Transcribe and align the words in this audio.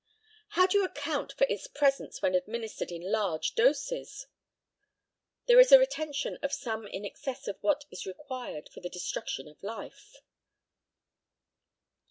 How 0.57 0.65
do 0.65 0.79
you 0.79 0.83
account 0.83 1.31
for 1.33 1.45
its 1.47 1.67
presence 1.67 2.23
when 2.23 2.33
administered 2.33 2.91
in 2.91 3.11
large 3.11 3.53
doses? 3.53 4.25
There 5.45 5.59
is 5.59 5.71
a 5.71 5.77
retention 5.77 6.39
of 6.41 6.51
some 6.51 6.87
in 6.87 7.05
excess 7.05 7.47
of 7.47 7.59
what 7.61 7.85
is 7.91 8.07
required 8.07 8.67
for 8.73 8.79
the 8.79 8.89
destruction 8.89 9.47
of 9.47 9.61
life. 9.61 10.15